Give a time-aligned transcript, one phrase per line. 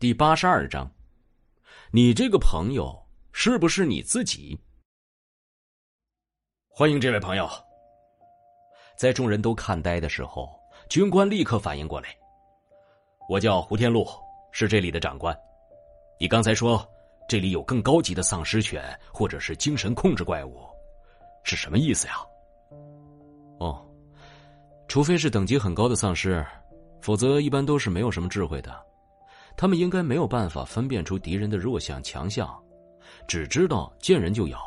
[0.00, 0.90] 第八十二章，
[1.92, 2.92] 你这个朋友
[3.32, 4.58] 是不是你自己？
[6.68, 7.48] 欢迎这位朋友。
[8.98, 10.50] 在众人都看呆的时候，
[10.90, 12.08] 军官立刻反应过来
[13.30, 14.04] ：“我叫胡天禄，
[14.50, 15.34] 是这里的长官。
[16.18, 16.86] 你刚才说
[17.28, 18.82] 这里有更高级的丧尸犬，
[19.12, 20.60] 或者是精神控制怪物，
[21.44, 22.14] 是什么意思呀？”
[23.60, 23.88] 哦，
[24.88, 26.44] 除非是等级很高的丧尸，
[27.00, 28.84] 否则一般都是没有什么智慧的。
[29.56, 32.52] 他们应该没有办法分辨出敌人的弱项强项，
[33.26, 34.58] 只知道见人就咬。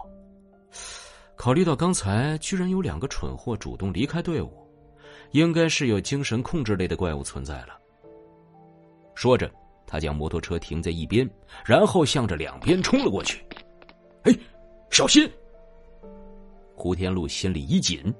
[1.35, 4.51] 考虑到刚才居然有两个蠢货主动离开队伍，
[5.31, 7.77] 应该是有精神控制类的怪物存在了。
[9.13, 9.51] 说着，
[9.85, 11.29] 他将摩托车停在一边，
[11.65, 13.45] 然后向着两边冲了过去。
[14.23, 14.35] 哎，
[14.89, 15.29] 小心！
[16.75, 18.13] 胡天禄心里一紧，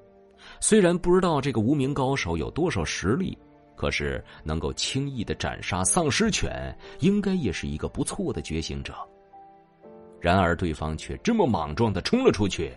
[0.60, 3.38] 虽然不知道这个无名高手有多少实力。
[3.78, 8.94] 可是，能够轻易的斩杀丧尸犬，应该也是一个不错的觉醒者。
[10.20, 12.76] 然而，对方却这么莽撞的冲了出去，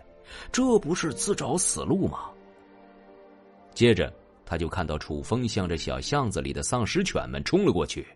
[0.51, 2.29] 这不是自找死路吗？
[3.73, 4.13] 接着，
[4.45, 8.07] 他就看到楚风向着小巷子里的丧尸犬们冲了过去。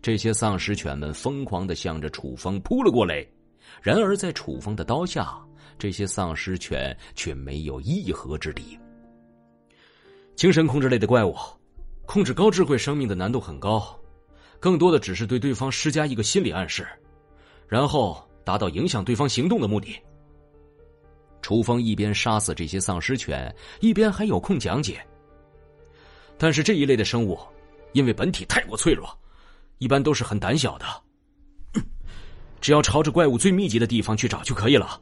[0.00, 3.26] 这些丧尸犬们疯狂的向着楚风扑了过来，
[3.82, 5.36] 然而在楚风的刀下，
[5.76, 8.78] 这些丧尸犬却没有一合之敌。
[10.36, 11.34] 精神控制类的怪物。
[12.08, 13.94] 控制高智慧生命的难度很高，
[14.58, 16.88] 更多的只是对对方施加一个心理暗示，
[17.66, 19.94] 然后达到影响对方行动的目的。
[21.42, 25.06] 楚风一边杀死这些丧尸犬，一边还有空讲解。
[26.38, 27.38] 但是这一类的生物，
[27.92, 29.06] 因为本体太过脆弱，
[29.76, 30.86] 一般都是很胆小的，
[32.58, 34.98] 只要朝着怪物最密集的地方去找就可以了。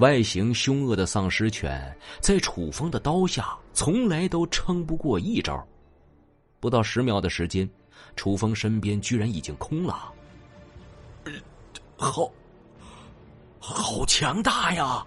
[0.00, 5.64] 外形凶恶的丧尸犬，在楚风的刀下从来都撑不过一招。
[6.58, 7.68] 不到十秒的时间，
[8.16, 10.10] 楚风身边居然已经空了。
[11.96, 12.32] 好，
[13.58, 15.06] 好强大呀！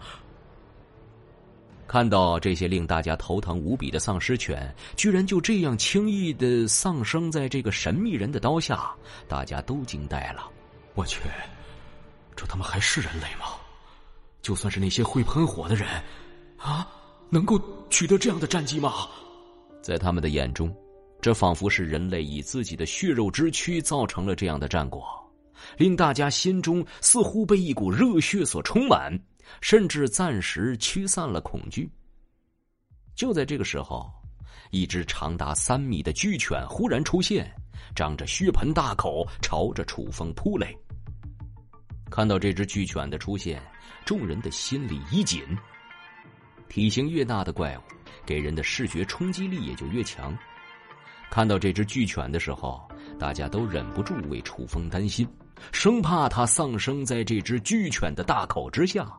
[1.87, 8.91] 看到这些令大家头疼无比的丧尸犬，居然就这样轻易的丧生在这个神秘人的刀下，
[9.27, 10.49] 大家都惊呆了。
[10.93, 11.19] 我去，
[12.35, 13.45] 这他妈还是人类吗？
[14.43, 15.87] 就算是那些会喷火的人，
[16.57, 16.85] 啊，
[17.29, 17.59] 能够
[17.89, 19.07] 取得这样的战绩吗？
[19.81, 20.75] 在他们的眼中，
[21.21, 25.01] 这仿佛是人类以自己的血肉之躯造成了这样的战果，
[25.77, 29.17] 令大家心中似乎被一股热血所充满，
[29.61, 31.89] 甚至暂时驱散了恐惧。
[33.15, 34.11] 就在这个时候，
[34.71, 37.49] 一只长达三米的巨犬忽然出现，
[37.95, 40.75] 张着血盆大口朝着楚风扑来。
[42.13, 43.59] 看到这只巨犬的出现。
[44.05, 45.43] 众人的心里一紧。
[46.69, 47.81] 体型越大的怪物，
[48.23, 50.37] 给人的视觉冲击力也就越强。
[51.31, 52.87] 看到这只巨犬的时候，
[53.17, 55.27] 大家都忍不住为楚风担心，
[55.71, 59.11] 生怕他丧生在这只巨犬的大口之下。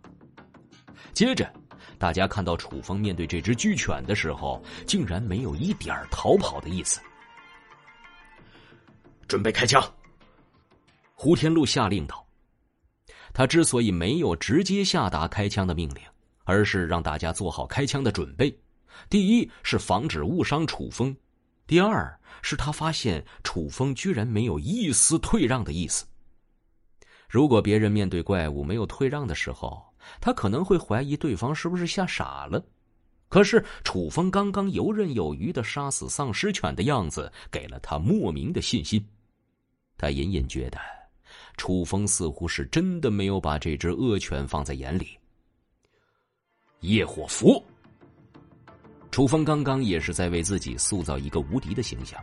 [1.13, 1.53] 接着，
[1.99, 7.01] 大家看到楚风面对这只巨犬的时候，竟然没有一点逃跑的意思。
[9.27, 9.83] 准备开枪！
[11.13, 12.24] 胡天禄下令道。
[13.35, 15.97] 他之所以没有直接下达开枪的命令，
[16.45, 18.57] 而是让大家做好开枪的准备。
[19.11, 21.15] 第一是防止误伤楚风，
[21.67, 26.07] 第二是他发现楚风居然没有一丝退让的意思。
[27.29, 29.83] 如果别人面对怪物没有退让的时候，
[30.21, 32.65] 他可能会怀疑对方是不是吓傻了。
[33.29, 39.05] 可是楚风刚刚游刃有余的杀死丧尸犬的样子，给了他莫名的信心。
[39.99, 40.79] 他隐隐觉得。
[41.57, 45.19] 楚风似乎是真的没有把这只恶犬放在眼里。
[46.81, 47.65] 业火符，
[49.11, 52.23] 楚风刚刚也是在为自己塑造一个无敌的形象。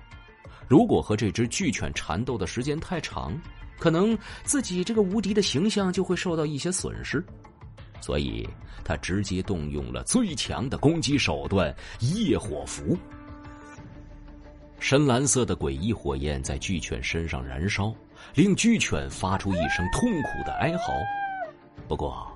[0.68, 3.36] 如果和这只巨犬缠斗的时间太长，
[3.80, 7.24] 可能自己这个无敌的形象就会受到一些损失。
[8.00, 8.48] 所以
[8.84, 12.98] 他直接动用了最强的攻击手段——业火符。
[14.80, 17.94] 深蓝色的诡异火焰在巨犬身上燃烧。
[18.33, 20.94] 令巨犬发出一声痛苦的哀嚎，
[21.88, 22.27] 不过，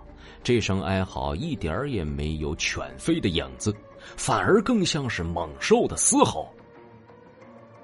[0.43, 3.75] 这声哀嚎一点儿也没有犬吠的影子，
[4.17, 6.53] 反而更像是猛兽的嘶吼。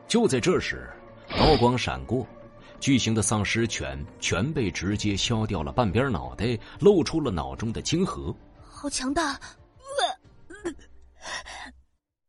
[0.07, 0.89] 就在这时，
[1.37, 2.27] 刀光闪过，
[2.79, 8.35] 巨型的丧尸犬全被直接削掉了半边脑袋，露出了脑中的晶核。
[8.59, 9.39] 好强大！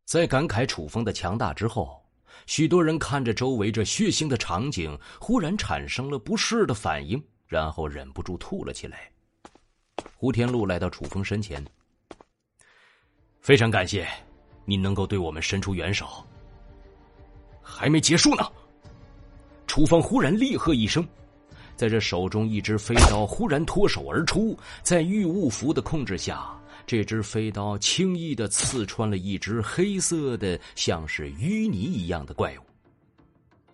[0.05, 2.02] 在感慨楚风的强大之后。
[2.47, 9.11] 许多人看着周围这血腥的场景，忽然产生了不适的反应，然后忍不住吐了起来。
[10.17, 11.65] 胡天禄来到楚风身前，
[13.41, 14.07] 非常感谢
[14.65, 16.07] 你能够对我们伸出援手。
[17.61, 18.45] 还没结束呢，
[19.67, 21.07] 楚风忽然厉喝一声，
[21.77, 32.63] 在这手中一支飞刀忽然脱手而出，在御物符的控制下，这只飞刀轻易的刺穿了一只黑色的像是淤泥一样的怪物。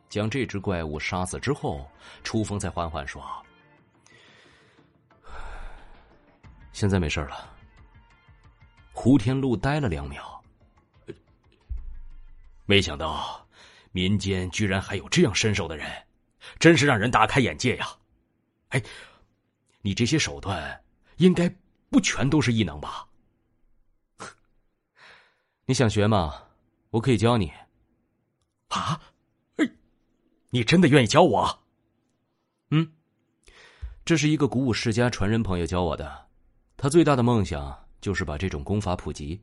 [0.08, 1.86] 将这只怪物杀死之后，
[2.24, 3.22] 楚风才缓缓说
[6.72, 7.54] ：“现在没事了。”
[8.92, 10.42] 胡天禄呆了两秒，
[12.64, 13.46] 没想到
[13.92, 15.86] 民间居然还有这样身手的人，
[16.58, 17.88] 真是让人大开眼界呀！
[18.70, 18.82] 哎，
[19.82, 20.82] 你这些手段
[21.18, 21.48] 应该
[21.90, 23.06] 不全都是异能吧？
[25.66, 26.42] 你想学吗？
[26.90, 27.52] 我可以教你。
[28.68, 29.00] 啊？
[29.56, 29.70] 哎，
[30.50, 31.62] 你真的愿意教我？
[32.70, 32.92] 嗯，
[34.04, 36.26] 这是一个古武世家传人朋友教我的，
[36.76, 37.84] 他最大的梦想。
[38.00, 39.42] 就是把这种功法普及，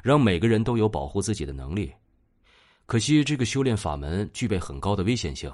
[0.00, 1.92] 让每个人都有保护自己的能力。
[2.86, 5.52] 可惜这个修炼法门具备很高的危险性，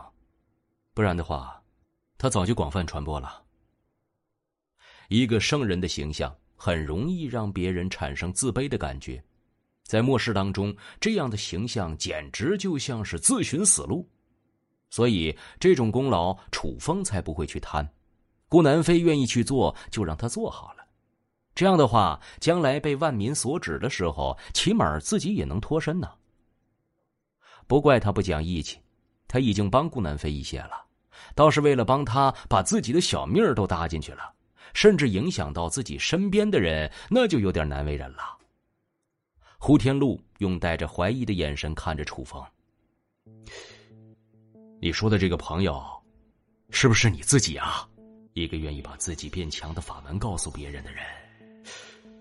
[0.92, 1.62] 不然的话，
[2.18, 3.42] 他早就广泛传播了。
[5.12, 9.22] 一个圣人的形象很容易让别人产生自卑的感觉，
[9.82, 14.08] 在末世当中，这样的形象简直就像是自寻死路。
[14.88, 17.86] 所以这种功劳，楚风才不会去贪。
[18.48, 20.82] 顾南飞愿意去做，就让他做好了。
[21.54, 26.10] 这样的话，将来被万民所指的时候，起码自己也能脱身呢。
[27.66, 28.78] 不怪他不讲义气，
[29.28, 30.86] 他已经帮顾南飞一些了，
[31.34, 34.32] 倒是为了帮他把自己的小命都搭进去了，
[34.74, 38.38] 甚至影响到自己身边的人，那就有点难为人了。
[39.58, 42.42] 胡天禄用带着怀疑的眼神看着楚风
[44.80, 45.80] ：“你说的这个朋友，
[46.70, 47.88] 是不是你自己啊？
[48.32, 51.04] 一个愿意把自己变强的法门告诉别人的人。”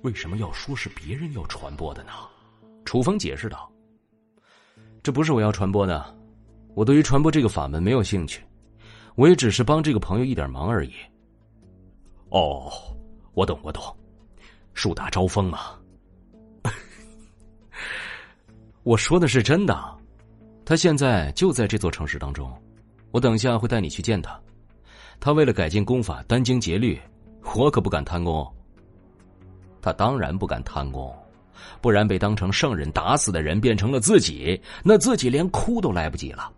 [0.04, 2.12] 为什么要说是别人要传播的呢？
[2.86, 3.72] 楚风解释道
[5.02, 6.16] ：“这不是我要传播的，
[6.76, 8.44] 我对于传播这个法门没有兴趣，
[9.16, 10.94] 我也只是帮这个朋友一点忙而已。”
[12.32, 12.72] 哦，
[13.34, 13.84] 我懂，我懂，
[14.74, 15.78] 树大招风嘛。
[18.84, 19.98] 我说的是真的，
[20.66, 22.52] 他现在就在这座城市当中，
[23.12, 24.40] 我等下会带你去见他。
[25.20, 27.00] 他为了改进功法，殚精竭虑，
[27.56, 28.50] 我可不敢贪功。
[29.82, 31.14] 他当然不敢贪功，
[31.82, 36.52] 不然被当成圣人打死的人变成了自己，那自己连哭都来不及了。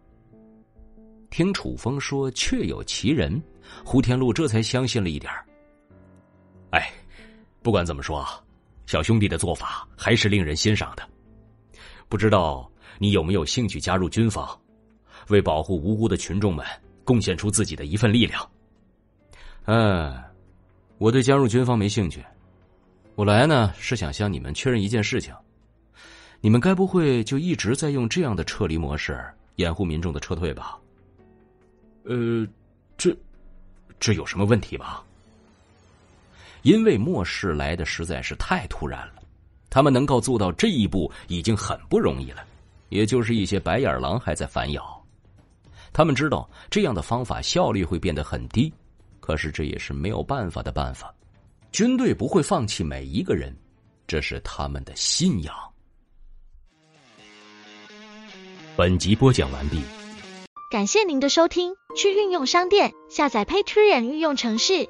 [1.30, 3.42] 听楚风说确有其人，
[3.84, 5.44] 胡天禄这才相信了一点儿。
[6.74, 6.92] 哎，
[7.62, 8.28] 不管怎么说，
[8.88, 11.08] 小兄弟的做法还是令人欣赏的。
[12.10, 12.68] 不知道
[12.98, 14.60] 你有没有兴趣加入军方，
[15.30, 16.66] 为保护无辜的群众们
[17.04, 18.50] 贡献出自己的一份力量？
[19.66, 20.20] 嗯，
[20.98, 22.26] 我对加入军方没兴趣。
[23.14, 25.32] 我来呢，是想向你们确认一件事情，
[26.42, 29.24] 你们该不会就一直在用这样的撤离模式
[29.58, 30.80] 掩护民众的撤退吧？
[32.06, 32.48] 呃，
[32.98, 33.16] 这
[34.00, 35.06] 这有什么问题吧？
[36.64, 39.22] 因为末世来的实在是太突然了，
[39.70, 42.44] 他们能够做到这一步已经很不容易了，
[42.90, 45.02] 也就是一些白眼狼还在反咬。
[45.92, 48.74] 他们知道这样的方法效率会变得很低，
[49.20, 51.14] 可是这也是没有办法的办法。
[51.72, 53.56] 军队不会放弃每一个人，
[54.08, 55.54] 这是他们的信仰。
[58.78, 59.82] 本集播讲完毕，
[60.72, 61.74] 感谢您的收听。
[61.96, 64.90] 去运用商店下载 Patreon 运用城市，